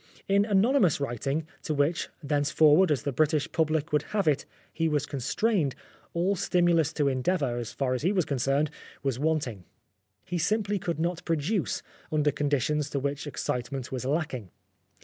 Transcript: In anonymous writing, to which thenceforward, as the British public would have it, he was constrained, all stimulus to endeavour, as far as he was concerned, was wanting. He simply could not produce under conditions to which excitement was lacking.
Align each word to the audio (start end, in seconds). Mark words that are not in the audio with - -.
In 0.27 0.45
anonymous 0.45 0.99
writing, 0.99 1.45
to 1.61 1.75
which 1.75 2.09
thenceforward, 2.23 2.89
as 2.91 3.03
the 3.03 3.11
British 3.11 3.51
public 3.51 3.93
would 3.93 4.01
have 4.17 4.27
it, 4.27 4.45
he 4.73 4.89
was 4.89 5.05
constrained, 5.05 5.75
all 6.15 6.35
stimulus 6.35 6.91
to 6.93 7.07
endeavour, 7.07 7.57
as 7.57 7.71
far 7.71 7.93
as 7.93 8.01
he 8.01 8.11
was 8.11 8.25
concerned, 8.25 8.71
was 9.03 9.19
wanting. 9.19 9.63
He 10.25 10.39
simply 10.39 10.79
could 10.79 10.99
not 10.99 11.23
produce 11.23 11.83
under 12.11 12.31
conditions 12.31 12.89
to 12.89 12.99
which 12.99 13.27
excitement 13.27 13.91
was 13.91 14.03
lacking. 14.03 14.49